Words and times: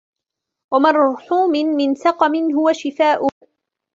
وَمَرْحُومٍ 0.73 1.51
مِنْ 1.51 1.95
سَقَمٍ 1.95 2.53
هُوَ 2.55 2.71
شِفَاؤُهُ 2.73 3.29